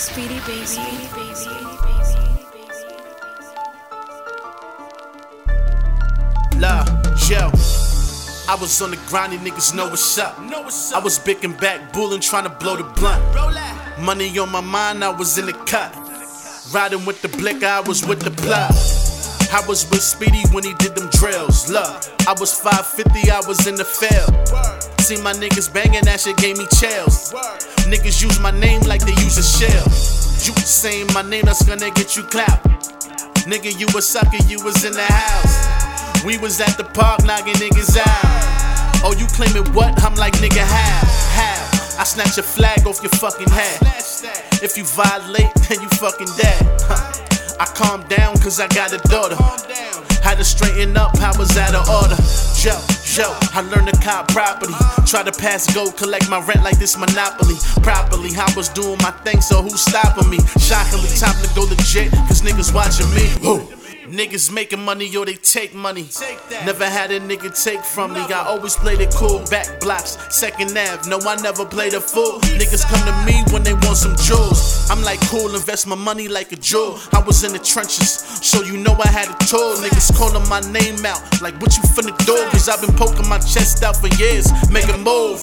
Speedy 0.00 0.40
baby. 0.46 0.64
Speedy 0.64 1.08
baby. 1.12 1.34
La, 6.58 6.86
yo. 7.28 7.50
I 8.48 8.56
was 8.58 8.80
on 8.80 8.92
the 8.92 8.98
grind, 9.08 9.34
these 9.34 9.40
niggas 9.40 9.74
know 9.74 9.90
what's 9.90 10.16
up. 10.16 10.38
I 10.38 11.00
was 11.04 11.18
bicking 11.18 11.52
back, 11.52 11.92
bullin', 11.92 12.22
trying 12.22 12.44
to 12.44 12.48
blow 12.50 12.76
the 12.76 12.84
blunt. 12.84 13.22
Money 14.00 14.38
on 14.38 14.50
my 14.50 14.62
mind, 14.62 15.04
I 15.04 15.10
was 15.10 15.36
in 15.36 15.44
the 15.44 15.52
cut. 15.52 15.94
Riding 16.72 17.04
with 17.04 17.20
the 17.20 17.28
blick, 17.28 17.62
I 17.62 17.80
was 17.80 18.02
with 18.06 18.20
the 18.20 18.30
plug. 18.30 18.72
I 19.52 19.62
was 19.68 19.84
with 19.90 20.00
Speedy 20.00 20.44
when 20.50 20.64
he 20.64 20.72
did 20.74 20.94
them 20.94 21.10
drills. 21.10 21.70
Look, 21.70 21.86
I 22.26 22.34
was 22.40 22.58
550, 22.58 23.30
I 23.30 23.40
was 23.46 23.66
in 23.66 23.74
the 23.74 23.84
field. 23.84 24.89
See 25.00 25.20
my 25.22 25.32
niggas 25.32 25.72
banging, 25.72 26.04
that 26.04 26.20
shit 26.20 26.36
gave 26.36 26.56
me 26.56 26.66
chills. 26.78 27.32
Niggas 27.88 28.22
use 28.22 28.38
my 28.38 28.52
name 28.52 28.82
like 28.82 29.00
they 29.00 29.16
use 29.24 29.38
a 29.38 29.42
shell. 29.42 29.84
You 30.46 30.54
saying 30.60 31.08
my 31.12 31.22
name, 31.22 31.46
that's 31.46 31.64
gonna 31.64 31.90
get 31.90 32.16
you 32.16 32.22
clapped. 32.22 32.64
Nigga, 33.48 33.74
you 33.74 33.88
a 33.96 34.02
sucker, 34.02 34.38
you 34.46 34.62
was 34.62 34.84
in 34.84 34.92
the 34.92 35.02
house. 35.02 36.22
We 36.22 36.38
was 36.38 36.60
at 36.60 36.76
the 36.76 36.84
park 36.84 37.24
knocking 37.24 37.54
niggas 37.54 37.96
out. 37.98 39.02
Oh, 39.02 39.14
you 39.18 39.26
claiming 39.34 39.66
what? 39.72 39.98
I'm 40.04 40.14
like, 40.14 40.34
nigga, 40.34 40.62
how? 40.62 41.02
How? 41.34 41.98
I 41.98 42.04
snatch 42.04 42.36
your 42.36 42.44
flag 42.44 42.86
off 42.86 43.02
your 43.02 43.10
fucking 43.18 43.50
head. 43.50 43.80
If 44.62 44.76
you 44.76 44.84
violate, 44.84 45.50
then 45.66 45.80
you 45.80 45.88
fucking 45.96 46.28
dead. 46.36 46.62
I 47.58 47.66
calm 47.74 48.06
down 48.08 48.36
cause 48.38 48.60
I 48.60 48.68
got 48.68 48.92
a 48.92 48.98
daughter. 49.08 49.36
Had 50.22 50.36
to 50.36 50.44
straighten 50.44 50.96
up, 50.96 51.18
I 51.18 51.36
was 51.38 51.56
out 51.56 51.74
of 51.74 51.88
order. 51.88 52.20
I 53.52 53.62
learned 53.62 53.88
to 53.88 53.96
cop 54.00 54.28
property. 54.28 54.72
Try 55.06 55.22
to 55.22 55.32
pass 55.32 55.72
go, 55.74 55.90
collect 55.90 56.28
my 56.30 56.40
rent 56.44 56.62
like 56.62 56.78
this 56.78 56.96
monopoly. 56.96 57.56
Properly, 57.82 58.30
I 58.36 58.52
was 58.56 58.68
doing 58.68 58.98
my 59.02 59.10
thing, 59.24 59.40
so 59.40 59.62
who's 59.62 59.80
stopping 59.80 60.30
me? 60.30 60.38
Shockingly, 60.58 61.08
time 61.18 61.34
to 61.42 61.48
go 61.54 61.62
legit, 61.62 62.12
cause 62.28 62.42
niggas 62.42 62.72
watching 62.74 63.10
me. 63.14 63.26
Who? 63.42 63.79
Niggas 64.10 64.52
making 64.52 64.84
money, 64.84 65.06
yo, 65.06 65.24
they 65.24 65.34
take 65.34 65.72
money. 65.72 66.08
Never 66.66 66.84
had 66.84 67.12
a 67.12 67.20
nigga 67.20 67.54
take 67.54 67.78
from 67.84 68.12
me. 68.12 68.18
I 68.18 68.44
always 68.44 68.74
played 68.74 69.00
it 69.00 69.14
cool, 69.14 69.38
back 69.50 69.78
blocks, 69.78 70.18
second 70.34 70.76
Ave. 70.76 71.08
No, 71.08 71.20
I 71.20 71.36
never 71.36 71.64
played 71.64 71.94
a 71.94 72.00
fool. 72.00 72.40
Niggas 72.58 72.82
come 72.90 73.06
to 73.06 73.14
me 73.24 73.44
when 73.52 73.62
they 73.62 73.72
want 73.72 73.98
some 73.98 74.16
jewels. 74.16 74.90
I'm 74.90 75.00
like 75.02 75.20
cool, 75.30 75.54
invest 75.54 75.86
my 75.86 75.94
money 75.94 76.26
like 76.26 76.50
a 76.50 76.56
jewel. 76.56 76.98
I 77.12 77.22
was 77.22 77.44
in 77.44 77.52
the 77.52 77.60
trenches, 77.60 78.10
so 78.42 78.62
you 78.62 78.76
know 78.78 78.96
I 78.98 79.06
had 79.06 79.28
a 79.30 79.44
tour. 79.46 79.76
Niggas 79.76 80.10
calling 80.18 80.42
my 80.48 80.58
name 80.72 81.06
out, 81.06 81.22
like 81.40 81.54
what 81.62 81.76
you 81.76 81.84
finna 81.94 82.16
do? 82.26 82.34
Cause 82.50 82.68
I've 82.68 82.80
been 82.80 82.96
poking 82.96 83.28
my 83.28 83.38
chest 83.38 83.84
out 83.84 83.96
for 83.96 84.08
years, 84.18 84.50
make 84.72 84.88
a 84.88 84.98
move. 84.98 85.38